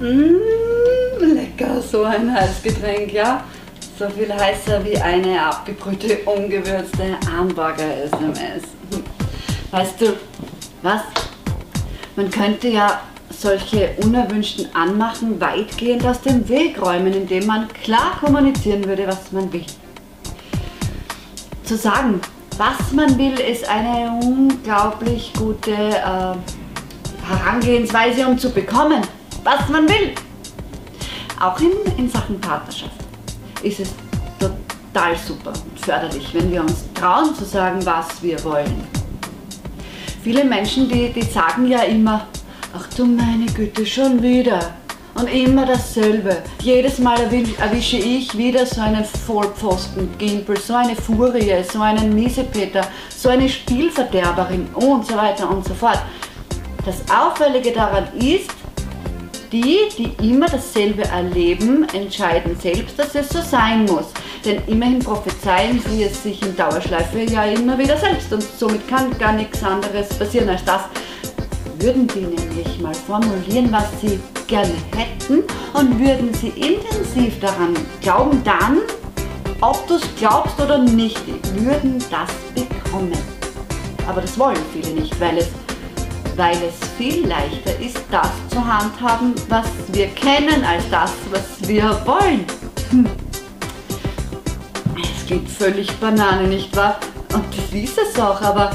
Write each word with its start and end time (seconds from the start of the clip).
Mmh, 0.00 1.24
lecker, 1.24 1.80
so 1.80 2.02
ein 2.02 2.34
Heißgetränk, 2.34 3.12
ja? 3.12 3.44
So 3.96 4.08
viel 4.10 4.32
heißer 4.32 4.84
wie 4.84 4.96
eine 4.98 5.40
abgebrühte, 5.40 6.18
ungewürzte 6.24 7.16
Hamburger-SMS. 7.30 8.62
Weißt 9.70 10.00
du, 10.00 10.06
was? 10.82 11.02
Man 12.16 12.28
könnte 12.28 12.68
ja 12.68 13.00
solche 13.30 13.90
unerwünschten 14.02 14.66
Anmachen 14.74 15.40
weitgehend 15.40 16.04
aus 16.04 16.20
dem 16.22 16.48
Weg 16.48 16.80
räumen, 16.82 17.12
indem 17.12 17.46
man 17.46 17.68
klar 17.68 18.18
kommunizieren 18.18 18.84
würde, 18.84 19.06
was 19.06 19.30
man 19.30 19.52
will. 19.52 19.66
Zu 21.62 21.76
sagen, 21.76 22.20
was 22.58 22.92
man 22.92 23.16
will, 23.16 23.38
ist 23.38 23.68
eine 23.68 24.18
unglaublich 24.24 25.32
gute 25.38 25.72
äh, 25.72 26.34
Herangehensweise, 27.26 28.26
um 28.26 28.38
zu 28.38 28.50
bekommen, 28.50 29.02
was 29.44 29.68
man 29.68 29.88
will. 29.88 30.14
Auch 31.40 31.60
in, 31.60 31.72
in 31.98 32.10
Sachen 32.10 32.40
Partnerschaft 32.40 32.92
ist 33.62 33.80
es 33.80 33.94
total 34.38 35.16
super 35.16 35.50
und 35.50 35.80
förderlich, 35.80 36.28
wenn 36.32 36.50
wir 36.50 36.62
uns 36.62 36.84
trauen 36.94 37.34
zu 37.34 37.44
sagen, 37.44 37.84
was 37.84 38.22
wir 38.22 38.42
wollen. 38.44 38.84
Viele 40.22 40.44
Menschen, 40.44 40.88
die, 40.88 41.12
die 41.12 41.22
sagen 41.22 41.66
ja 41.66 41.82
immer, 41.82 42.26
ach 42.74 42.88
du 42.96 43.04
meine 43.04 43.46
Güte, 43.46 43.84
schon 43.84 44.22
wieder. 44.22 44.74
Und 45.14 45.28
immer 45.28 45.64
dasselbe. 45.64 46.38
Jedes 46.60 46.98
Mal 46.98 47.20
erwische 47.60 47.98
ich 47.98 48.36
wieder 48.36 48.66
so 48.66 48.80
einen 48.80 49.04
Vollpfosten-Gimpel, 49.04 50.58
so 50.58 50.74
eine 50.74 50.96
Furie, 50.96 51.54
so 51.70 51.82
einen 51.82 52.12
Miesepeter, 52.12 52.84
so 53.16 53.28
eine 53.28 53.48
Spielverderberin 53.48 54.66
und 54.74 55.06
so 55.06 55.16
weiter 55.16 55.48
und 55.48 55.64
so 55.64 55.72
fort. 55.72 56.00
Das 56.84 56.96
Auffällige 57.14 57.70
daran 57.70 58.08
ist, 58.16 58.50
die, 59.54 59.88
die 59.96 60.30
immer 60.30 60.46
dasselbe 60.46 61.04
erleben, 61.04 61.86
entscheiden 61.94 62.56
selbst, 62.60 62.98
dass 62.98 63.14
es 63.14 63.28
so 63.28 63.40
sein 63.40 63.84
muss. 63.84 64.06
Denn 64.44 64.60
immerhin 64.66 64.98
prophezeien 64.98 65.80
sie 65.88 66.02
es 66.02 66.24
sich 66.24 66.42
in 66.42 66.56
Dauerschleife 66.56 67.20
ja 67.20 67.44
immer 67.44 67.78
wieder 67.78 67.96
selbst 67.96 68.32
und 68.32 68.42
somit 68.42 68.86
kann 68.88 69.16
gar 69.16 69.32
nichts 69.32 69.62
anderes 69.62 70.08
passieren 70.08 70.48
als 70.48 70.64
das. 70.64 70.82
Würden 71.78 72.08
die 72.08 72.22
nämlich 72.22 72.80
mal 72.80 72.94
formulieren, 72.94 73.70
was 73.70 73.84
sie 74.00 74.18
gerne 74.48 74.74
hätten 74.96 75.44
und 75.72 76.00
würden 76.00 76.34
sie 76.34 76.48
intensiv 76.48 77.38
daran 77.40 77.74
glauben, 78.00 78.42
dann, 78.42 78.78
ob 79.60 79.86
du 79.86 79.94
es 79.94 80.02
glaubst 80.18 80.60
oder 80.60 80.78
nicht, 80.78 81.22
würden 81.54 82.02
das 82.10 82.30
bekommen. 82.54 83.12
Aber 84.08 84.20
das 84.20 84.36
wollen 84.36 84.58
viele 84.72 85.00
nicht, 85.00 85.18
weil 85.20 85.38
es 85.38 85.48
weil 86.36 86.56
es 86.56 86.88
viel 86.98 87.26
leichter 87.26 87.78
ist, 87.80 88.00
das 88.10 88.30
zu 88.50 88.64
handhaben, 88.64 89.34
was 89.48 89.66
wir 89.92 90.08
kennen, 90.08 90.64
als 90.64 90.88
das, 90.90 91.12
was 91.30 91.68
wir 91.68 92.00
wollen. 92.04 92.44
Hm. 92.90 93.06
Es 94.96 95.26
klingt 95.26 95.48
völlig 95.48 95.90
Banane, 95.98 96.48
nicht 96.48 96.74
wahr? 96.76 96.98
Und 97.32 97.44
das 97.56 97.72
ist 97.72 97.98
es 97.98 98.20
auch, 98.20 98.40
aber 98.42 98.70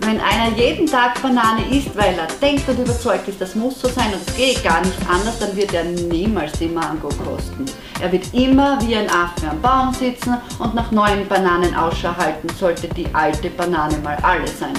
wenn 0.00 0.20
einer 0.20 0.56
jeden 0.56 0.86
Tag 0.86 1.20
Banane 1.20 1.62
isst, 1.70 1.94
weil 1.96 2.14
er 2.14 2.28
denkt 2.40 2.68
und 2.68 2.78
überzeugt 2.78 3.28
ist, 3.28 3.40
das 3.40 3.54
muss 3.54 3.80
so 3.80 3.88
sein 3.88 4.12
und 4.12 4.26
es 4.26 4.36
geht 4.36 4.62
gar 4.64 4.80
nicht 4.80 4.98
anders, 5.08 5.38
dann 5.38 5.54
wird 5.56 5.74
er 5.74 5.84
niemals 5.84 6.52
die 6.52 6.68
Mango 6.68 7.08
kosten. 7.08 7.66
Er 8.00 8.10
wird 8.10 8.32
immer 8.32 8.78
wie 8.82 8.96
ein 8.96 9.10
Affe 9.10 9.50
am 9.50 9.60
Baum 9.60 9.92
sitzen 9.92 10.36
und 10.60 10.74
nach 10.74 10.90
neuen 10.92 11.26
Bananen 11.28 11.74
Ausschau 11.74 12.16
halten, 12.16 12.48
sollte 12.58 12.88
die 12.88 13.06
alte 13.12 13.50
Banane 13.50 13.98
mal 13.98 14.16
alle 14.22 14.46
sein. 14.46 14.72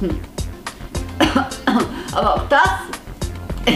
Hm. 0.00 0.35
Aber 2.12 2.34
auch 2.34 2.48
das, 2.48 2.68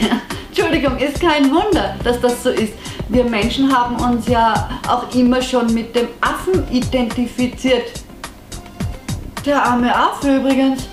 Entschuldigung, 0.49 0.99
ist 0.99 1.21
kein 1.21 1.51
Wunder, 1.51 1.95
dass 2.03 2.21
das 2.21 2.43
so 2.43 2.51
ist. 2.51 2.73
Wir 3.09 3.25
Menschen 3.25 3.75
haben 3.75 3.97
uns 3.97 4.29
ja 4.29 4.69
auch 4.87 5.13
immer 5.15 5.43
schon 5.43 5.73
mit 5.75 5.95
dem 5.97 6.09
Affen 6.21 6.67
identifiziert. 6.71 7.91
Der 9.45 9.65
arme 9.65 9.95
Affe 9.95 10.37
übrigens. 10.37 10.89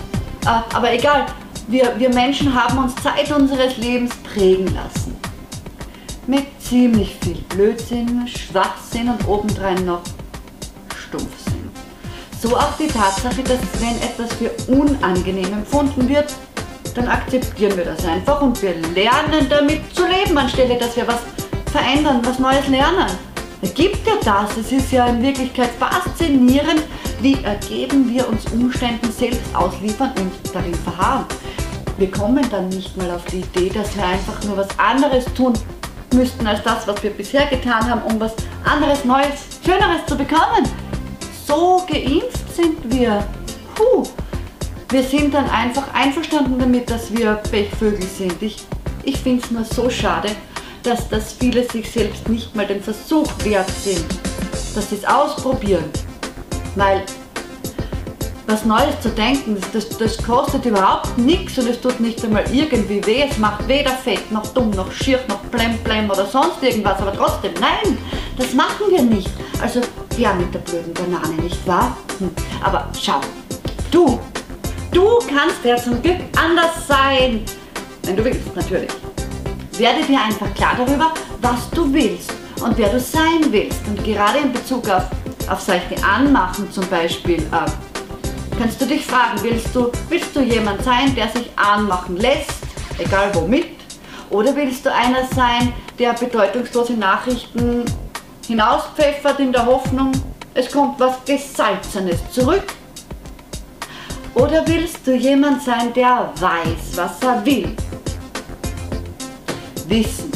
Ah, 0.46 0.64
aber 0.74 0.94
egal, 0.94 1.26
wir, 1.68 1.94
wir 1.98 2.10
Menschen 2.10 2.54
haben 2.54 2.78
uns 2.78 2.96
Zeit 2.96 3.32
unseres 3.32 3.78
Lebens 3.78 4.16
prägen 4.34 4.74
lassen. 4.74 5.16
Mit 6.26 6.46
ziemlich 6.60 7.16
viel 7.22 7.42
Blödsinn, 7.50 8.28
Schwachsinn 8.28 9.10
und 9.10 9.28
obendrein 9.28 9.86
noch 9.86 10.02
Stumpfsinn. 11.08 11.47
So 12.40 12.56
auch 12.56 12.78
die 12.78 12.88
Tatsache, 12.88 13.42
dass 13.44 13.60
wenn 13.80 13.98
etwas 13.98 14.32
für 14.34 14.52
unangenehm 14.72 15.54
empfunden 15.54 16.08
wird, 16.08 16.34
dann 16.94 17.08
akzeptieren 17.08 17.76
wir 17.76 17.86
das 17.86 18.06
einfach 18.06 18.42
und 18.42 18.62
wir 18.62 18.76
lernen 18.94 19.48
damit 19.50 19.82
zu 19.96 20.06
leben, 20.06 20.38
anstelle 20.38 20.78
dass 20.78 20.96
wir 20.96 21.08
was 21.08 21.20
verändern, 21.72 22.22
was 22.24 22.38
Neues 22.38 22.68
lernen. 22.68 23.08
Es 23.62 23.74
gibt 23.74 24.06
ja 24.06 24.14
das, 24.24 24.56
es 24.56 24.72
ist 24.72 24.92
ja 24.92 25.08
in 25.08 25.22
Wirklichkeit 25.22 25.70
faszinierend, 25.80 26.84
wie 27.22 27.44
ergeben 27.44 28.08
wir 28.08 28.28
uns 28.28 28.46
Umständen 28.52 29.12
selbst 29.12 29.42
ausliefern 29.56 30.12
und 30.20 30.32
darin 30.54 30.76
verharren. 30.76 31.26
Wir 31.98 32.12
kommen 32.12 32.48
dann 32.52 32.70
nicht 32.70 32.96
mal 32.98 33.10
auf 33.10 33.26
die 33.26 33.40
Idee, 33.40 33.70
dass 33.70 33.96
wir 33.96 34.06
einfach 34.06 34.44
nur 34.44 34.58
was 34.58 34.68
anderes 34.78 35.26
tun 35.34 35.54
müssten 36.14 36.46
als 36.46 36.62
das, 36.62 36.88
was 36.88 37.02
wir 37.02 37.10
bisher 37.10 37.48
getan 37.48 37.90
haben, 37.90 38.04
um 38.04 38.20
was 38.20 38.34
anderes, 38.64 39.04
Neues, 39.04 39.60
Schöneres 39.66 40.06
zu 40.06 40.16
bekommen. 40.16 40.64
So 41.48 41.82
geimpft 41.88 42.54
sind 42.54 42.78
wir. 42.94 43.24
Puh. 43.74 44.04
Wir 44.90 45.04
sind 45.04 45.34
dann 45.34 45.50
einfach 45.50 45.94
einverstanden 45.94 46.60
damit, 46.60 46.90
dass 46.90 47.16
wir 47.16 47.36
Pechvögel 47.36 48.06
sind. 48.06 48.42
Ich, 48.42 48.58
ich 49.04 49.18
finde 49.18 49.44
es 49.44 49.52
nur 49.52 49.64
so 49.64 49.90
schade, 49.90 50.30
dass, 50.84 51.08
dass 51.08 51.34
viele 51.34 51.64
sich 51.64 51.90
selbst 51.90 52.28
nicht 52.28 52.54
mal 52.56 52.66
den 52.66 52.82
Versuch 52.82 53.28
wert 53.44 53.70
sind, 53.70 54.06
dass 54.76 54.90
sie 54.90 54.96
es 54.96 55.06
ausprobieren. 55.06 55.86
Weil 56.76 57.04
was 58.46 58.66
Neues 58.66 59.00
zu 59.02 59.10
denken, 59.10 59.58
das, 59.74 59.90
das 59.90 60.18
kostet 60.24 60.66
überhaupt 60.66 61.18
nichts 61.18 61.58
und 61.58 61.68
es 61.70 61.80
tut 61.80 62.00
nicht 62.00 62.24
einmal 62.24 62.46
irgendwie 62.52 63.06
weh. 63.06 63.24
Es 63.30 63.38
macht 63.38 63.68
weder 63.68 63.92
fett, 63.92 64.32
noch 64.32 64.48
dumm, 64.48 64.72
noch 64.72 64.92
schier, 64.92 65.20
noch 65.28 65.40
blem, 65.40 65.78
blem 65.80 66.10
oder 66.10 66.26
sonst 66.26 66.62
irgendwas. 66.62 67.02
Aber 67.02 67.14
trotzdem, 67.14 67.54
nein, 67.60 67.98
das 68.38 68.54
machen 68.54 68.86
wir 68.90 69.02
nicht. 69.02 69.30
Also 69.62 69.82
ja 70.18 70.34
mit 70.34 70.54
der 70.54 70.60
blöden 70.60 70.94
Banane, 70.94 71.42
nicht 71.42 71.66
wahr? 71.68 71.96
Hm. 72.20 72.32
Aber 72.64 72.88
schau, 73.00 73.22
du 73.92 74.20
Du 74.98 75.20
kannst 75.20 75.64
ja 75.64 75.76
zum 75.78 76.02
Glück 76.02 76.18
anders 76.36 76.88
sein, 76.88 77.46
wenn 78.02 78.16
du 78.16 78.26
willst 78.26 78.56
natürlich. 78.56 78.90
Werde 79.78 80.04
dir 80.04 80.20
einfach 80.20 80.52
klar 80.56 80.74
darüber, 80.76 81.14
was 81.40 81.70
du 81.70 81.94
willst 81.94 82.34
und 82.64 82.76
wer 82.80 82.90
du 82.90 83.00
sein 83.00 83.46
willst. 83.52 83.80
Und 83.88 84.04
gerade 84.04 84.40
in 84.40 84.52
Bezug 84.52 84.90
auf, 84.90 85.04
auf 85.50 85.62
solche 85.62 86.04
Anmachen 86.04 86.72
zum 86.72 86.88
Beispiel, 86.88 87.44
äh, 87.44 88.58
kannst 88.58 88.82
du 88.82 88.88
dich 88.88 89.06
fragen, 89.06 89.38
willst 89.44 89.76
du, 89.76 89.92
willst 90.10 90.36
du 90.36 90.42
jemand 90.42 90.84
sein, 90.84 91.14
der 91.14 91.28
sich 91.28 91.52
anmachen 91.56 92.18
lässt, 92.18 92.58
egal 92.98 93.30
womit? 93.36 93.68
Oder 94.32 94.56
willst 94.56 94.84
du 94.84 94.92
einer 94.92 95.28
sein, 95.36 95.74
der 96.00 96.14
bedeutungslose 96.14 96.94
Nachrichten 96.94 97.86
hinauspfeffert 98.48 99.40
in 99.40 99.52
der 99.52 99.66
Hoffnung, 99.66 100.12
es 100.54 100.72
kommt 100.72 101.00
was 101.00 101.24
Gesalzenes 101.26 102.20
zurück? 102.32 102.64
Oder 104.34 104.66
willst 104.68 105.06
du 105.06 105.16
jemand 105.16 105.62
sein, 105.64 105.92
der 105.94 106.32
weiß, 106.40 106.96
was 106.96 107.22
er 107.22 107.46
will? 107.46 107.76
Wissen. 109.88 110.32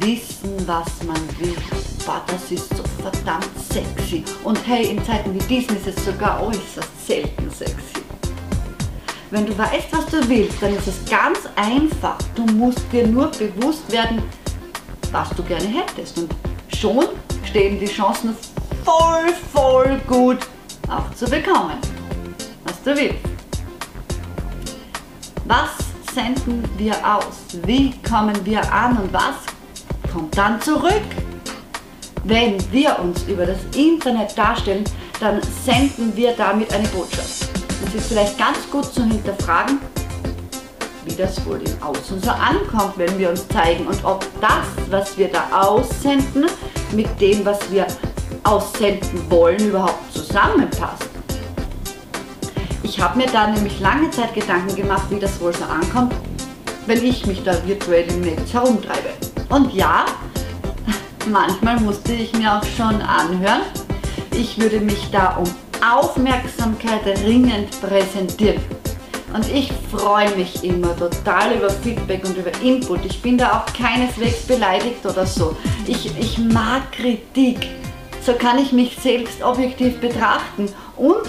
Wissen, 0.00 0.66
was 0.66 1.02
man 1.06 1.16
will. 1.38 1.56
Boah, 2.04 2.22
das 2.26 2.50
ist 2.50 2.68
so 2.70 2.82
verdammt 3.00 3.50
sexy. 3.70 4.24
Und 4.42 4.58
hey, 4.66 4.90
in 4.90 5.04
Zeiten 5.04 5.34
wie 5.34 5.38
diesen 5.46 5.76
ist 5.76 5.86
es 5.86 6.04
sogar 6.04 6.42
äußerst 6.42 7.06
selten 7.06 7.50
sexy. 7.50 8.02
Wenn 9.30 9.46
du 9.46 9.56
weißt, 9.56 9.88
was 9.90 10.06
du 10.06 10.28
willst, 10.28 10.62
dann 10.62 10.76
ist 10.76 10.86
es 10.86 11.10
ganz 11.10 11.40
einfach. 11.56 12.18
Du 12.34 12.44
musst 12.44 12.80
dir 12.92 13.06
nur 13.06 13.28
bewusst 13.28 13.90
werden, 13.90 14.22
was 15.10 15.30
du 15.30 15.42
gerne 15.42 15.66
hättest. 15.66 16.18
Und 16.18 16.30
schon 16.74 17.06
stehen 17.44 17.78
die 17.78 17.86
Chancen 17.86 18.36
voll, 18.84 19.32
voll 19.52 20.00
gut 20.06 20.38
auch 20.88 21.14
zu 21.14 21.24
bekommen 21.26 21.78
was 22.64 22.82
du 22.82 22.96
willst. 22.96 23.18
Was 25.46 25.70
senden 26.14 26.64
wir 26.76 26.94
aus? 27.04 27.58
Wie 27.64 27.92
kommen 28.02 28.34
wir 28.44 28.60
an 28.72 28.96
und 28.96 29.12
was 29.12 29.36
kommt 30.12 30.36
dann 30.36 30.60
zurück? 30.60 31.02
Wenn 32.24 32.56
wir 32.72 32.98
uns 32.98 33.24
über 33.24 33.44
das 33.44 33.58
Internet 33.76 34.36
darstellen, 34.36 34.84
dann 35.20 35.40
senden 35.64 36.16
wir 36.16 36.32
damit 36.32 36.72
eine 36.72 36.88
Botschaft. 36.88 37.48
Es 37.86 37.94
ist 37.94 38.08
vielleicht 38.08 38.38
ganz 38.38 38.58
gut 38.70 38.86
zu 38.86 39.04
hinterfragen, 39.04 39.78
wie 41.04 41.14
das 41.14 41.44
wohl 41.44 41.60
im 41.60 41.82
Außen 41.82 42.22
so 42.22 42.30
ankommt, 42.30 42.94
wenn 42.96 43.18
wir 43.18 43.28
uns 43.28 43.46
zeigen 43.48 43.86
und 43.86 44.02
ob 44.04 44.26
das, 44.40 44.66
was 44.88 45.18
wir 45.18 45.28
da 45.28 45.48
aussenden, 45.52 46.46
mit 46.94 47.20
dem, 47.20 47.44
was 47.44 47.58
wir 47.70 47.86
aussenden 48.42 49.30
wollen, 49.30 49.68
überhaupt 49.68 50.12
zusammenpasst. 50.12 51.08
Ich 52.82 53.00
habe 53.00 53.18
mir 53.18 53.26
da 53.26 53.48
nämlich 53.48 53.80
lange 53.80 54.10
Zeit 54.10 54.34
Gedanken 54.34 54.76
gemacht, 54.76 55.04
wie 55.10 55.18
das 55.18 55.40
wohl 55.40 55.52
so 55.52 55.64
ankommt, 55.64 56.14
wenn 56.86 57.04
ich 57.04 57.26
mich 57.26 57.42
da 57.42 57.54
virtuell 57.66 58.08
im 58.10 58.20
Netz 58.20 58.52
herumtreibe. 58.52 59.10
Und 59.48 59.72
ja, 59.72 60.04
manchmal 61.30 61.80
musste 61.80 62.12
ich 62.12 62.32
mir 62.34 62.56
auch 62.56 62.64
schon 62.76 63.00
anhören, 63.00 63.62
ich 64.32 64.58
würde 64.58 64.80
mich 64.80 65.10
da 65.10 65.36
um 65.36 65.48
Aufmerksamkeit 65.80 67.06
ringend 67.24 67.80
präsentieren. 67.80 68.60
Und 69.32 69.50
ich 69.52 69.72
freue 69.90 70.30
mich 70.36 70.62
immer 70.62 70.96
total 70.96 71.56
über 71.56 71.68
Feedback 71.68 72.24
und 72.24 72.36
über 72.36 72.52
Input. 72.62 73.04
Ich 73.04 73.20
bin 73.20 73.36
da 73.36 73.58
auch 73.58 73.72
keineswegs 73.72 74.42
beleidigt 74.46 75.04
oder 75.04 75.26
so. 75.26 75.56
Ich, 75.86 76.18
ich 76.18 76.38
mag 76.38 76.92
Kritik. 76.92 77.68
So 78.22 78.32
kann 78.32 78.58
ich 78.58 78.72
mich 78.72 78.96
selbst 78.96 79.42
objektiv 79.42 80.00
betrachten 80.00 80.70
und 80.96 81.26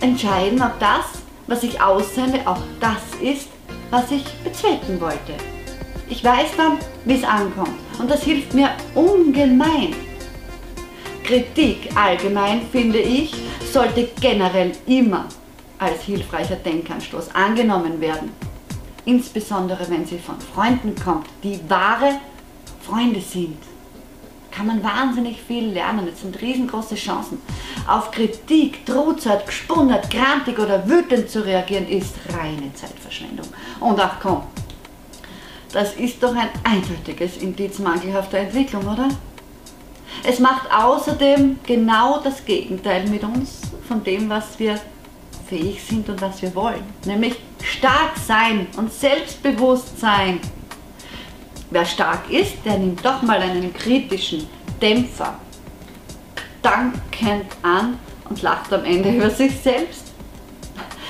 entscheiden, 0.00 0.60
ob 0.60 0.78
das, 0.78 1.22
was 1.46 1.62
ich 1.62 1.80
aussende, 1.80 2.46
auch 2.46 2.60
das 2.80 3.00
ist, 3.22 3.48
was 3.90 4.10
ich 4.10 4.24
bezwecken 4.44 5.00
wollte. 5.00 5.32
Ich 6.10 6.22
weiß 6.22 6.50
dann, 6.58 6.78
wie 7.06 7.14
es 7.14 7.24
ankommt 7.24 7.78
und 7.98 8.10
das 8.10 8.22
hilft 8.22 8.52
mir 8.52 8.70
ungemein. 8.94 9.94
Kritik 11.22 11.88
allgemein, 11.96 12.60
finde 12.70 12.98
ich, 12.98 13.34
sollte 13.72 14.10
generell 14.20 14.72
immer 14.86 15.24
als 15.78 16.02
hilfreicher 16.02 16.56
Denkanstoß 16.56 17.34
angenommen 17.34 18.02
werden. 18.02 18.32
Insbesondere 19.06 19.88
wenn 19.88 20.04
sie 20.04 20.18
von 20.18 20.38
Freunden 20.40 20.94
kommt, 20.94 21.26
die 21.42 21.58
wahre 21.68 22.20
Freunde 22.82 23.20
sind. 23.20 23.56
Kann 24.54 24.66
man 24.68 24.84
wahnsinnig 24.84 25.42
viel 25.42 25.66
lernen. 25.66 26.06
Es 26.06 26.20
sind 26.20 26.40
riesengroße 26.40 26.94
Chancen. 26.94 27.42
Auf 27.88 28.12
Kritik, 28.12 28.86
Drohzeit, 28.86 29.46
gespundert, 29.46 30.08
grantig 30.10 30.58
oder 30.58 30.88
wütend 30.88 31.28
zu 31.28 31.44
reagieren, 31.44 31.88
ist 31.88 32.14
reine 32.32 32.72
Zeitverschwendung. 32.74 33.46
Und 33.80 33.98
ach 33.98 34.20
komm, 34.22 34.42
das 35.72 35.94
ist 35.94 36.22
doch 36.22 36.36
ein 36.36 36.50
eindeutiges 36.62 37.38
Indiz 37.38 37.80
mangelhafter 37.80 38.38
Entwicklung, 38.38 38.86
oder? 38.86 39.08
Es 40.22 40.38
macht 40.38 40.72
außerdem 40.72 41.58
genau 41.66 42.20
das 42.22 42.44
Gegenteil 42.44 43.08
mit 43.08 43.24
uns 43.24 43.62
von 43.88 44.04
dem, 44.04 44.28
was 44.28 44.58
wir 44.60 44.78
fähig 45.48 45.82
sind 45.82 46.08
und 46.08 46.20
was 46.20 46.40
wir 46.42 46.54
wollen. 46.54 46.84
Nämlich 47.04 47.34
stark 47.60 48.16
sein 48.24 48.68
und 48.76 48.92
selbstbewusst 48.92 49.98
sein. 49.98 50.38
Wer 51.74 51.86
stark 51.86 52.30
ist, 52.30 52.64
der 52.64 52.78
nimmt 52.78 53.04
doch 53.04 53.20
mal 53.22 53.40
einen 53.40 53.74
kritischen 53.74 54.46
Dämpfer 54.80 55.34
dankend 56.62 57.46
an 57.62 57.98
und 58.30 58.40
lacht 58.42 58.72
am 58.72 58.84
Ende 58.84 59.10
über 59.10 59.28
sich 59.28 59.58
selbst. 59.58 60.12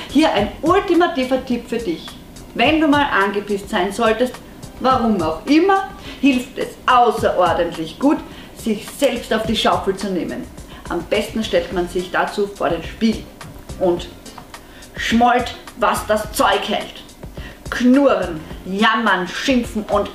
Hier 0.09 0.33
ein 0.33 0.53
ultimativer 0.63 1.45
Tipp 1.45 1.69
für 1.69 1.77
dich. 1.77 2.07
Wenn 2.55 2.81
du 2.81 2.89
mal 2.89 3.05
angepisst 3.05 3.69
sein 3.69 3.93
solltest, 3.93 4.33
warum 4.81 5.21
auch 5.21 5.45
immer, 5.45 5.91
hilft 6.23 6.57
es 6.57 6.69
außerordentlich 6.87 7.99
gut, 7.99 8.21
sich 8.57 8.87
selbst 8.99 9.35
auf 9.35 9.45
die 9.45 9.57
Schaufel 9.57 9.95
zu 9.95 10.11
nehmen. 10.11 10.45
Am 10.89 11.03
besten 11.03 11.45
stellt 11.45 11.75
man 11.75 11.91
sich 11.91 12.11
dazu 12.11 12.47
vor 12.47 12.71
den 12.71 12.83
Spiegel 12.83 13.23
und 13.81 14.09
schmollt, 14.97 15.57
was 15.77 16.07
das 16.07 16.33
Zeug 16.33 16.67
hält. 16.67 17.03
Knurren, 17.69 18.41
jammern, 18.65 19.29
schimpfen 19.29 19.85
und 19.91 20.09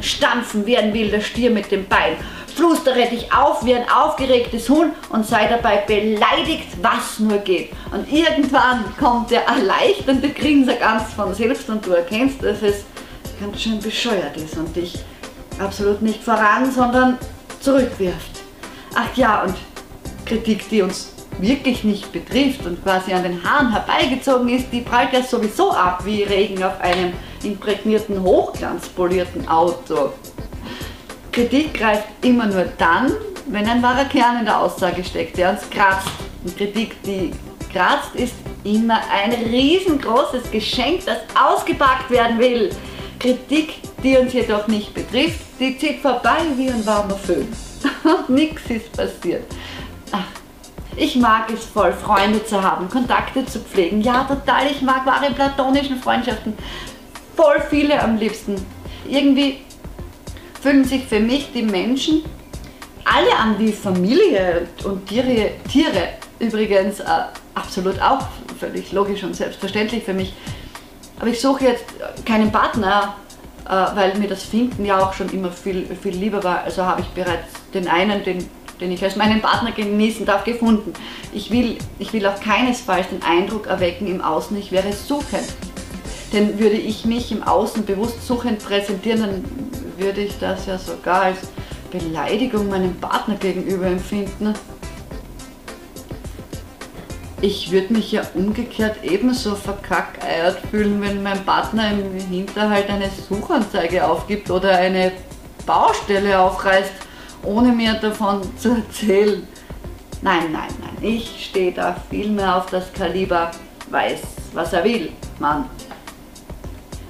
stampfen 0.00 0.66
wie 0.66 0.76
ein 0.76 0.92
wilder 0.92 1.20
Stier 1.20 1.50
mit 1.50 1.70
dem 1.70 1.86
Bein. 1.86 2.16
Flüstere 2.54 3.08
dich 3.08 3.32
auf 3.32 3.64
wie 3.64 3.74
ein 3.74 3.88
aufgeregtes 3.88 4.68
Huhn 4.68 4.90
und 5.10 5.26
sei 5.26 5.46
dabei 5.46 5.78
beleidigt, 5.86 6.68
was 6.82 7.18
nur 7.18 7.38
geht. 7.38 7.70
Und 7.92 8.10
irgendwann 8.12 8.84
kommt 8.98 9.30
der 9.30 9.46
erleichternde 9.46 10.30
Grinser 10.30 10.74
ganz 10.74 11.12
von 11.14 11.32
selbst 11.34 11.68
und 11.68 11.86
du 11.86 11.92
erkennst, 11.92 12.42
dass 12.42 12.62
es 12.62 12.84
ganz 13.40 13.62
schön 13.62 13.80
bescheuert 13.80 14.36
ist 14.36 14.56
und 14.56 14.74
dich 14.74 14.98
absolut 15.58 16.02
nicht 16.02 16.22
voran, 16.22 16.70
sondern 16.70 17.18
zurückwirft. 17.60 18.42
Ach 18.94 19.16
ja, 19.16 19.42
und 19.44 19.54
Kritik, 20.26 20.68
die 20.68 20.82
uns 20.82 21.19
wirklich 21.38 21.84
nicht 21.84 22.12
betrifft 22.12 22.66
und 22.66 22.82
quasi 22.82 23.12
an 23.12 23.22
den 23.22 23.42
Haaren 23.42 23.72
herbeigezogen 23.72 24.48
ist, 24.48 24.66
die 24.72 24.80
prallt 24.80 25.12
ja 25.12 25.22
sowieso 25.22 25.70
ab 25.72 26.04
wie 26.04 26.22
Regen 26.22 26.62
auf 26.62 26.80
einem 26.80 27.12
imprägnierten, 27.42 28.22
hochglanzpolierten 28.22 29.48
Auto. 29.48 30.12
Kritik 31.32 31.74
greift 31.74 32.08
immer 32.22 32.46
nur 32.46 32.64
dann, 32.76 33.12
wenn 33.46 33.66
ein 33.68 33.82
wahrer 33.82 34.04
Kern 34.04 34.40
in 34.40 34.44
der 34.44 34.58
Aussage 34.60 35.04
steckt, 35.04 35.36
der 35.36 35.50
uns 35.50 35.68
kratzt. 35.70 36.08
Und 36.44 36.56
Kritik, 36.56 37.02
die 37.02 37.30
kratzt, 37.72 38.14
ist 38.14 38.34
immer 38.64 39.00
ein 39.10 39.32
riesengroßes 39.32 40.50
Geschenk, 40.50 41.06
das 41.06 41.18
ausgepackt 41.40 42.10
werden 42.10 42.38
will. 42.38 42.70
Kritik, 43.18 43.80
die 44.02 44.16
uns 44.16 44.32
jedoch 44.32 44.66
nicht 44.66 44.92
betrifft, 44.94 45.40
die 45.58 45.76
zieht 45.78 46.00
vorbei 46.00 46.38
wie 46.56 46.70
ein 46.70 46.84
warmer 46.86 47.16
Föhn. 47.16 47.48
Nichts 48.28 48.62
ist 48.68 48.92
passiert. 48.92 49.44
Ach, 50.12 50.26
ich 50.96 51.16
mag 51.16 51.50
es 51.52 51.64
voll, 51.64 51.92
Freunde 51.92 52.44
zu 52.44 52.62
haben, 52.62 52.88
Kontakte 52.88 53.44
zu 53.46 53.60
pflegen. 53.60 54.00
Ja, 54.02 54.24
total. 54.24 54.66
Ich 54.70 54.82
mag 54.82 55.06
wahre 55.06 55.32
platonischen 55.32 56.00
Freundschaften. 56.00 56.54
Voll 57.36 57.62
viele 57.68 58.02
am 58.02 58.16
liebsten. 58.16 58.56
Irgendwie 59.08 59.60
fühlen 60.60 60.84
sich 60.84 61.04
für 61.06 61.20
mich 61.20 61.52
die 61.52 61.62
Menschen 61.62 62.22
alle 63.04 63.34
an 63.36 63.58
wie 63.58 63.72
Familie 63.72 64.68
und 64.84 65.06
Tiere, 65.06 65.52
Tiere 65.68 66.10
übrigens 66.38 67.00
äh, 67.00 67.04
absolut 67.54 68.00
auch 68.00 68.26
völlig 68.58 68.92
logisch 68.92 69.22
und 69.24 69.34
selbstverständlich 69.34 70.04
für 70.04 70.14
mich. 70.14 70.34
Aber 71.18 71.28
ich 71.28 71.40
suche 71.40 71.64
jetzt 71.64 71.86
keinen 72.24 72.52
Partner, 72.52 73.14
äh, 73.66 73.70
weil 73.70 74.16
mir 74.18 74.28
das 74.28 74.42
Finden 74.42 74.84
ja 74.84 74.98
auch 74.98 75.12
schon 75.12 75.28
immer 75.30 75.50
viel, 75.50 75.86
viel 76.00 76.14
lieber 76.14 76.42
war. 76.44 76.62
Also 76.64 76.84
habe 76.84 77.00
ich 77.00 77.08
bereits 77.08 77.48
den 77.74 77.88
einen, 77.88 78.22
den 78.22 78.48
den 78.80 78.92
ich 78.92 79.02
als 79.04 79.16
meinen 79.16 79.40
Partner 79.40 79.72
genießen 79.72 80.26
darf, 80.26 80.44
gefunden. 80.44 80.92
Ich 81.32 81.50
will, 81.50 81.78
ich 81.98 82.12
will 82.12 82.26
auch 82.26 82.40
keinesfalls 82.40 83.08
den 83.08 83.22
Eindruck 83.22 83.66
erwecken 83.66 84.06
im 84.06 84.20
Außen, 84.20 84.56
ich 84.56 84.72
wäre 84.72 84.92
suchend. 84.92 85.54
Denn 86.32 86.58
würde 86.58 86.76
ich 86.76 87.04
mich 87.04 87.32
im 87.32 87.42
Außen 87.42 87.84
bewusst 87.84 88.26
suchend 88.26 88.64
präsentieren, 88.64 89.20
dann 89.20 89.44
würde 89.98 90.22
ich 90.22 90.38
das 90.38 90.66
ja 90.66 90.78
sogar 90.78 91.22
als 91.22 91.38
Beleidigung 91.90 92.68
meinem 92.68 92.94
Partner 92.96 93.34
gegenüber 93.34 93.86
empfinden. 93.86 94.54
Ich 97.42 97.72
würde 97.72 97.94
mich 97.94 98.12
ja 98.12 98.22
umgekehrt 98.34 99.02
ebenso 99.02 99.54
verkackeiert 99.54 100.58
fühlen, 100.70 101.00
wenn 101.00 101.22
mein 101.22 101.42
Partner 101.44 101.90
im 101.90 102.14
Hinterhalt 102.30 102.90
eine 102.90 103.08
Suchanzeige 103.28 104.06
aufgibt 104.06 104.50
oder 104.50 104.76
eine 104.76 105.12
Baustelle 105.64 106.38
aufreißt 106.38 106.92
ohne 107.42 107.72
mir 107.72 107.94
davon 107.94 108.42
zu 108.56 108.70
erzählen. 108.70 109.46
Nein, 110.22 110.52
nein, 110.52 110.68
nein, 110.80 110.96
ich 111.00 111.46
stehe 111.48 111.72
da 111.72 111.96
vielmehr 112.10 112.56
auf 112.56 112.66
das 112.66 112.92
Kaliber, 112.92 113.50
weiß, 113.88 114.20
was 114.52 114.72
er 114.72 114.84
will, 114.84 115.12
Mann. 115.38 115.64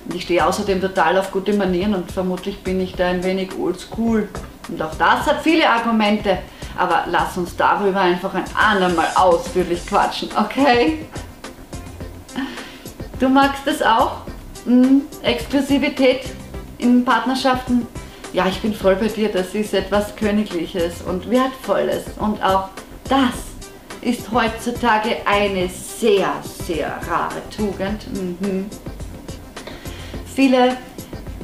Und 0.05 0.15
ich 0.15 0.23
stehe 0.23 0.47
außerdem 0.47 0.81
total 0.81 1.19
auf 1.19 1.31
gute 1.31 1.53
Manieren 1.53 1.95
und 1.95 2.11
vermutlich 2.11 2.63
bin 2.63 2.81
ich 2.81 2.95
da 2.95 3.09
ein 3.09 3.23
wenig 3.25 3.57
oldschool. 3.59 4.29
Und 4.69 4.83
auch 4.83 4.95
das 4.95 5.27
hat 5.27 5.43
viele 5.43 5.69
Argumente. 5.69 6.39
Aber 6.79 7.05
lass 7.09 7.37
uns 7.37 7.57
darüber 7.57 8.01
einfach 8.01 8.33
ein 8.35 8.45
andermal 8.55 9.09
ausführlich 9.15 9.85
quatschen, 9.87 10.31
okay? 10.37 11.07
Du 13.19 13.29
magst 13.29 13.67
es 13.67 13.83
auch? 13.83 14.23
Hm? 14.65 15.03
Exklusivität 15.23 16.23
in 16.79 17.05
Partnerschaften? 17.05 17.87
Ja, 18.33 18.47
ich 18.47 18.61
bin 18.61 18.75
voll 18.75 18.97
bei 18.97 19.09
dir, 19.09 19.29
das 19.29 19.55
ist 19.55 19.75
etwas 19.75 20.15
Königliches 20.17 21.03
und 21.03 21.31
Wertvolles. 21.31 22.05
Und 22.19 22.43
auch 22.43 22.69
das 23.09 23.35
ist 24.03 24.31
heutzutage 24.31 25.17
eine 25.27 25.69
sehr, 25.69 26.33
sehr 26.43 26.99
rare 27.09 27.43
Tugend. 27.55 28.07
Mhm. 28.15 28.67
Viele, 30.35 30.77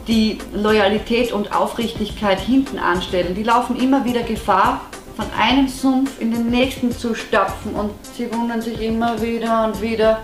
die 0.07 0.39
Loyalität 0.53 1.33
und 1.33 1.55
Aufrichtigkeit 1.55 2.41
hinten 2.41 2.79
anstellen, 2.79 3.35
die 3.35 3.43
laufen 3.43 3.77
immer 3.77 4.05
wieder 4.05 4.23
Gefahr, 4.23 4.81
von 5.17 5.27
einem 5.39 5.67
Sumpf 5.67 6.21
in 6.21 6.31
den 6.31 6.51
nächsten 6.51 6.93
zu 6.93 7.15
stapfen 7.15 7.75
und 7.75 7.91
sie 8.15 8.31
wundern 8.33 8.61
sich 8.61 8.81
immer 8.83 9.21
wieder 9.21 9.65
und 9.65 9.81
wieder, 9.81 10.21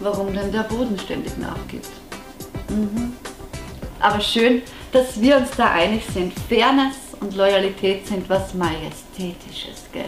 warum 0.00 0.34
denn 0.34 0.50
der 0.50 0.64
Boden 0.64 0.98
ständig 0.98 1.38
nachgibt. 1.38 1.88
Mhm. 2.68 3.12
Aber 4.00 4.20
schön, 4.20 4.62
dass 4.92 5.20
wir 5.20 5.38
uns 5.38 5.50
da 5.56 5.70
einig 5.70 6.02
sind. 6.12 6.32
Fairness 6.48 6.96
und 7.20 7.34
Loyalität 7.34 8.06
sind 8.06 8.28
was 8.28 8.54
Majestätisches, 8.54 9.84
gell? 9.92 10.04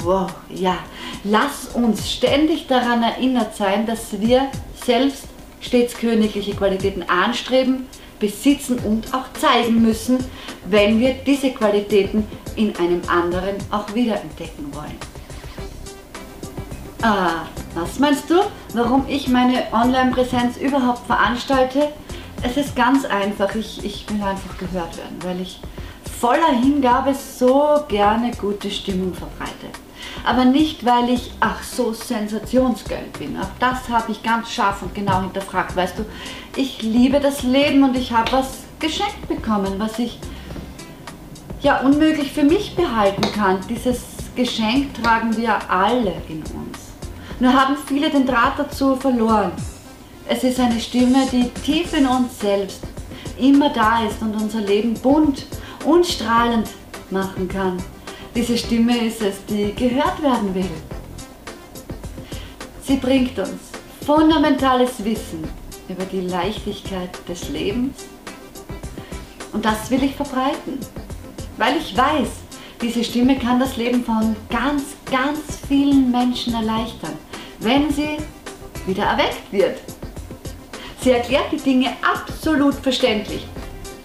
Wow, 0.00 0.30
ja. 0.50 0.78
Lass 1.24 1.68
uns 1.74 2.10
ständig 2.10 2.66
daran 2.66 3.02
erinnert 3.02 3.54
sein, 3.54 3.86
dass 3.86 4.20
wir 4.20 4.48
selbst 4.84 5.24
stets 5.60 5.94
königliche 5.96 6.54
Qualitäten 6.54 7.04
anstreben, 7.04 7.86
besitzen 8.18 8.78
und 8.80 9.14
auch 9.14 9.32
zeigen 9.40 9.80
müssen, 9.80 10.18
wenn 10.66 10.98
wir 10.98 11.14
diese 11.14 11.50
Qualitäten 11.50 12.26
in 12.56 12.74
einem 12.76 13.02
anderen 13.08 13.56
auch 13.70 13.94
wiederentdecken 13.94 14.74
wollen. 14.74 14.98
Ah, 17.02 17.46
was 17.74 17.98
meinst 17.98 18.30
du, 18.30 18.42
warum 18.74 19.06
ich 19.08 19.28
meine 19.28 19.64
Online-Präsenz 19.72 20.56
überhaupt 20.56 21.06
veranstalte? 21.06 21.88
Es 22.42 22.56
ist 22.56 22.74
ganz 22.74 23.04
einfach. 23.04 23.54
Ich, 23.54 23.84
ich 23.84 24.08
will 24.10 24.22
einfach 24.22 24.56
gehört 24.58 24.96
werden, 24.96 25.16
weil 25.22 25.40
ich 25.40 25.60
voller 26.20 26.52
Hingabe 26.52 27.14
so 27.14 27.84
gerne 27.88 28.30
gute 28.32 28.70
Stimmung 28.70 29.14
verbreite. 29.14 29.68
Aber 30.24 30.44
nicht, 30.44 30.84
weil 30.84 31.10
ich, 31.10 31.32
ach 31.40 31.62
so, 31.62 31.92
sensationsgeil 31.92 33.06
bin. 33.18 33.36
Auch 33.38 33.50
das 33.58 33.88
habe 33.88 34.12
ich 34.12 34.22
ganz 34.22 34.50
scharf 34.50 34.82
und 34.82 34.94
genau 34.94 35.20
hinterfragt. 35.20 35.74
Weißt 35.74 35.98
du, 35.98 36.04
ich 36.56 36.82
liebe 36.82 37.18
das 37.18 37.42
Leben 37.42 37.82
und 37.82 37.96
ich 37.96 38.12
habe 38.12 38.30
was 38.32 38.58
geschenkt 38.78 39.28
bekommen, 39.28 39.74
was 39.78 39.98
ich 39.98 40.18
ja 41.60 41.80
unmöglich 41.80 42.32
für 42.32 42.44
mich 42.44 42.74
behalten 42.76 43.22
kann. 43.32 43.58
Dieses 43.68 44.00
Geschenk 44.34 44.94
tragen 45.02 45.36
wir 45.36 45.58
alle 45.70 46.14
in 46.28 46.38
uns. 46.38 46.78
Nur 47.40 47.52
haben 47.52 47.76
viele 47.86 48.10
den 48.10 48.26
Draht 48.26 48.58
dazu 48.58 48.96
verloren. 48.96 49.52
Es 50.34 50.44
ist 50.44 50.58
eine 50.58 50.80
Stimme, 50.80 51.26
die 51.30 51.50
tief 51.62 51.92
in 51.92 52.06
uns 52.06 52.40
selbst 52.40 52.80
immer 53.38 53.68
da 53.68 54.06
ist 54.06 54.22
und 54.22 54.34
unser 54.34 54.62
Leben 54.62 54.94
bunt 54.94 55.44
und 55.84 56.06
strahlend 56.06 56.70
machen 57.10 57.46
kann. 57.46 57.76
Diese 58.34 58.56
Stimme 58.56 58.96
ist 58.96 59.20
es, 59.20 59.44
die 59.44 59.74
gehört 59.74 60.22
werden 60.22 60.54
will. 60.54 60.70
Sie 62.82 62.96
bringt 62.96 63.38
uns 63.38 63.60
fundamentales 64.06 65.04
Wissen 65.04 65.46
über 65.86 66.06
die 66.06 66.22
Leichtigkeit 66.22 67.10
des 67.28 67.50
Lebens 67.50 67.98
und 69.52 69.62
das 69.66 69.90
will 69.90 70.02
ich 70.02 70.14
verbreiten, 70.14 70.78
weil 71.58 71.76
ich 71.76 71.94
weiß, 71.94 72.30
diese 72.80 73.04
Stimme 73.04 73.38
kann 73.38 73.60
das 73.60 73.76
Leben 73.76 74.02
von 74.02 74.34
ganz, 74.48 74.82
ganz 75.10 75.58
vielen 75.68 76.10
Menschen 76.10 76.54
erleichtern, 76.54 77.18
wenn 77.58 77.90
sie 77.90 78.16
wieder 78.86 79.04
erweckt 79.04 79.52
wird. 79.52 79.78
Sie 81.02 81.10
erklärt 81.10 81.50
die 81.50 81.56
Dinge 81.56 81.96
absolut 82.00 82.74
verständlich 82.74 83.44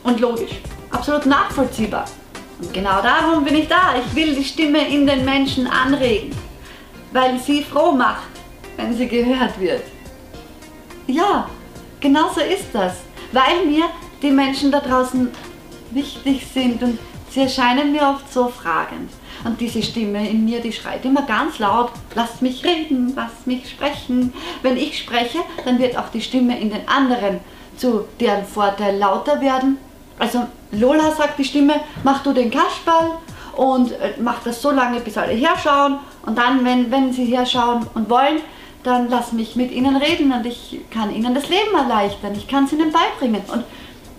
und 0.04 0.20
logisch, 0.20 0.54
absolut 0.90 1.28
nachvollziehbar. 1.28 2.06
Und 2.60 2.74
genau 2.74 3.04
darum 3.04 3.44
bin 3.44 3.56
ich 3.56 3.68
da. 3.68 3.94
Ich 4.00 4.16
will 4.16 4.34
die 4.34 4.44
Stimme 4.44 4.88
in 4.88 5.06
den 5.06 5.24
Menschen 5.24 5.68
anregen, 5.68 6.36
weil 7.12 7.38
sie 7.40 7.62
froh 7.62 7.92
macht, 7.92 8.30
wenn 8.78 8.98
sie 8.98 9.08
gehört 9.08 9.60
wird. 9.60 9.84
Ja, 11.06 11.48
genau 12.00 12.32
so 12.34 12.42
ist 12.42 12.70
das, 12.74 12.96
weil 13.32 13.68
mir 13.68 13.86
die 14.24 14.32
Menschen 14.32 14.72
da 14.72 14.80
draußen 14.80 15.30
wichtig 15.92 16.48
sind 16.52 16.82
und 16.82 16.98
sie 17.30 17.42
erscheinen 17.42 17.92
mir 17.92 18.02
oft 18.02 18.34
so 18.34 18.48
fragend. 18.48 19.12
Und 19.44 19.62
diese 19.62 19.82
Stimme 19.84 20.28
in 20.28 20.46
mir, 20.46 20.60
die 20.60 20.74
schreit 20.74 21.06
immer 21.06 21.24
ganz 21.24 21.60
laut, 21.60 21.92
lasst 22.16 22.42
mich 22.42 22.64
reden, 22.64 23.14
lasst 23.16 23.46
mich 23.46 23.70
sprechen. 23.70 24.34
Wenn 24.62 24.78
ich 24.78 25.00
spreche, 25.00 25.40
dann 25.66 25.80
wird 25.80 25.98
auch 25.98 26.10
die 26.10 26.22
Stimme 26.22 26.60
in 26.60 26.70
den 26.70 26.88
anderen 26.88 27.40
zu 27.78 28.06
deren 28.20 28.46
Vorteil 28.46 28.98
lauter 28.98 29.40
werden. 29.42 29.78
Also 30.20 30.48
Lola 30.72 31.12
sagt 31.12 31.38
die 31.38 31.46
Stimme, 31.46 31.76
mach 32.04 32.24
du 32.24 32.34
den 32.34 32.50
Kasperl 32.50 33.12
und 33.56 33.92
äh, 33.92 34.14
mach 34.20 34.42
das 34.44 34.62
so 34.62 34.72
lange, 34.72 35.00
bis 35.00 35.18
alle 35.18 35.34
herschauen. 35.34 36.00
Und 36.26 36.38
dann, 36.38 36.66
wenn, 36.66 36.92
wenn 36.92 37.14
sie 37.14 37.26
herschauen 37.26 37.86
und 37.94 38.10
wollen, 38.10 38.40
dann 38.84 39.10
lass 39.10 39.34
mich 39.34 39.56
mit 39.56 39.72
ihnen 39.72 39.96
reden 39.98 40.32
und 40.32 40.46
ich 40.46 40.80
kann 40.92 41.14
ihnen 41.14 41.34
das 41.36 41.50
Leben 41.50 41.76
erleichtern. 41.76 42.34
Ich 42.36 42.48
kann 42.48 42.66
es 42.66 42.74
ihnen 42.74 42.92
beibringen. 42.92 43.42
Und 43.52 43.64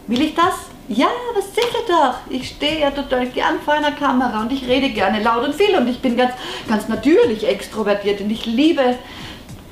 will 0.07 0.21
ich 0.21 0.35
das? 0.35 0.69
Ja, 0.89 1.09
aber 1.31 1.43
sicher 1.43 1.85
doch. 1.87 2.15
Ich 2.31 2.49
stehe 2.49 2.81
ja 2.81 2.91
total 2.91 3.27
gern 3.29 3.61
vor 3.61 3.75
einer 3.75 3.93
Kamera 3.93 4.41
und 4.41 4.53
ich 4.53 4.67
rede 4.67 4.89
gerne 4.89 5.23
laut 5.23 5.45
und 5.45 5.55
viel 5.55 5.77
und 5.77 5.87
ich 5.87 6.01
bin 6.01 6.17
ganz, 6.17 6.33
ganz 6.67 6.89
natürlich 6.89 7.47
extrovertiert 7.47 8.23
und 8.23 8.31
ich 8.31 8.47
liebe 8.47 8.97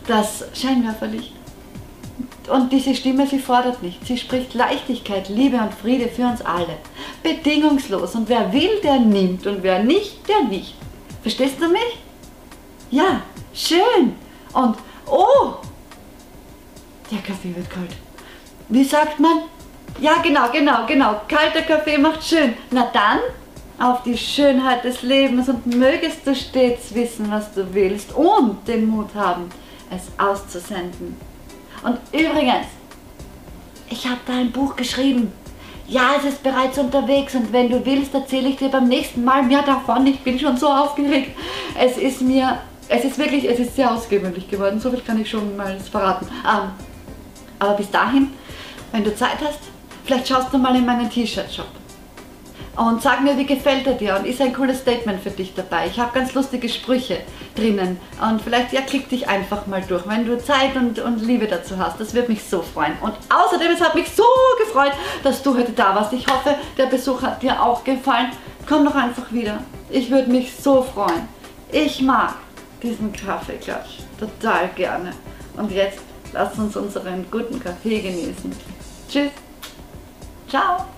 das 0.06 0.44
Scheinwerferlicht. 0.54 1.32
Und 2.48 2.72
diese 2.72 2.94
Stimme, 2.94 3.26
sie 3.26 3.38
fordert 3.38 3.82
nicht. 3.82 4.06
Sie 4.06 4.16
spricht 4.16 4.54
Leichtigkeit, 4.54 5.28
Liebe 5.28 5.56
und 5.56 5.74
Friede 5.74 6.08
für 6.08 6.22
uns 6.22 6.42
alle. 6.42 6.76
Bedingungslos. 7.22 8.14
Und 8.14 8.28
wer 8.28 8.52
will, 8.52 8.80
der 8.84 9.00
nimmt. 9.00 9.46
Und 9.46 9.62
wer 9.64 9.82
nicht, 9.82 10.28
der 10.28 10.44
nicht. 10.44 10.74
Verstehst 11.22 11.56
du 11.60 11.68
mich? 11.68 11.98
Ja, 12.90 13.22
schön. 13.52 14.14
Und, 14.52 14.76
oh, 15.06 15.54
der 17.10 17.18
Kaffee 17.18 17.54
wird 17.56 17.68
kalt. 17.68 17.90
Wie 18.68 18.84
sagt 18.84 19.18
man? 19.18 19.42
Ja, 19.98 20.16
genau, 20.22 20.50
genau, 20.52 20.86
genau. 20.86 21.20
Kalter 21.26 21.62
Kaffee 21.62 21.96
macht 21.96 22.22
schön. 22.22 22.54
Na 22.70 22.90
dann, 22.92 23.20
auf 23.78 24.02
die 24.02 24.16
Schönheit 24.16 24.84
des 24.84 25.02
Lebens 25.02 25.48
und 25.48 25.66
mögest 25.66 26.26
du 26.26 26.34
stets 26.34 26.94
wissen, 26.94 27.30
was 27.30 27.52
du 27.54 27.74
willst 27.74 28.14
und 28.14 28.66
den 28.66 28.86
Mut 28.88 29.14
haben, 29.14 29.48
es 29.90 30.02
auszusenden. 30.18 31.16
Und 31.82 31.98
übrigens, 32.12 32.66
ich 33.88 34.06
habe 34.06 34.20
da 34.26 34.34
ein 34.34 34.50
Buch 34.50 34.76
geschrieben. 34.76 35.32
Ja, 35.88 36.14
es 36.18 36.24
ist 36.24 36.42
bereits 36.42 36.78
unterwegs 36.78 37.34
und 37.34 37.52
wenn 37.52 37.70
du 37.70 37.84
willst, 37.84 38.12
erzähle 38.12 38.48
ich 38.48 38.56
dir 38.56 38.68
beim 38.68 38.88
nächsten 38.88 39.22
Mal 39.24 39.42
mehr 39.44 39.62
davon. 39.62 40.06
Ich 40.06 40.20
bin 40.20 40.38
schon 40.38 40.56
so 40.56 40.68
aufgeregt. 40.68 41.36
Es 41.78 41.96
ist 41.96 42.22
mir, 42.22 42.58
es 42.88 43.04
ist 43.04 43.18
wirklich, 43.18 43.48
es 43.48 43.60
ist 43.60 43.76
sehr 43.76 43.92
ausgewöhnlich 43.92 44.48
geworden. 44.48 44.80
So 44.80 44.90
viel 44.90 45.00
kann 45.00 45.20
ich 45.20 45.30
schon 45.30 45.56
mal 45.56 45.78
verraten. 45.78 46.26
Ähm, 46.44 46.70
aber 47.60 47.74
bis 47.74 47.90
dahin, 47.90 48.32
wenn 48.90 49.04
du 49.04 49.14
Zeit 49.14 49.38
hast, 49.40 49.60
vielleicht 50.06 50.28
schaust 50.28 50.52
du 50.52 50.58
mal 50.58 50.74
in 50.76 50.86
meinen 50.86 51.10
T-Shirt-Shop 51.10 51.66
und 52.76 53.02
sag 53.02 53.22
mir, 53.22 53.36
wie 53.36 53.46
gefällt 53.46 53.86
er 53.86 53.94
dir 53.94 54.16
und 54.16 54.26
ist 54.26 54.40
ein 54.40 54.52
cooles 54.52 54.80
Statement 54.80 55.22
für 55.22 55.30
dich 55.30 55.54
dabei. 55.54 55.86
Ich 55.86 55.98
habe 55.98 56.12
ganz 56.12 56.34
lustige 56.34 56.68
Sprüche 56.68 57.18
drinnen 57.54 57.98
und 58.20 58.42
vielleicht 58.42 58.72
ja, 58.72 58.82
klick 58.82 59.08
dich 59.08 59.28
einfach 59.28 59.66
mal 59.66 59.82
durch, 59.82 60.06
wenn 60.06 60.26
du 60.26 60.38
Zeit 60.38 60.76
und, 60.76 60.98
und 60.98 61.22
Liebe 61.22 61.46
dazu 61.46 61.78
hast. 61.78 61.98
Das 61.98 62.14
würde 62.14 62.28
mich 62.28 62.44
so 62.44 62.62
freuen. 62.62 62.92
Und 63.00 63.14
außerdem, 63.30 63.72
es 63.72 63.80
hat 63.80 63.94
mich 63.94 64.10
so 64.10 64.24
gefreut, 64.58 64.92
dass 65.22 65.42
du 65.42 65.56
heute 65.56 65.72
da 65.72 65.94
warst. 65.94 66.12
Ich 66.12 66.26
hoffe, 66.26 66.54
der 66.76 66.86
Besuch 66.86 67.22
hat 67.22 67.42
dir 67.42 67.62
auch 67.62 67.82
gefallen. 67.82 68.30
Komm 68.68 68.84
doch 68.84 68.94
einfach 68.94 69.32
wieder. 69.32 69.58
Ich 69.88 70.10
würde 70.10 70.30
mich 70.30 70.54
so 70.54 70.82
freuen. 70.82 71.28
Ich 71.72 72.02
mag 72.02 72.34
diesen 72.82 73.12
Kaffeeklatsch 73.12 74.00
total 74.20 74.68
gerne. 74.74 75.12
Und 75.56 75.72
jetzt 75.72 76.00
lass 76.32 76.58
uns 76.58 76.76
unseren 76.76 77.24
guten 77.30 77.58
Kaffee 77.58 78.00
genießen. 78.00 78.54
Tschüss. 79.10 79.30
Tchau! 80.48 80.95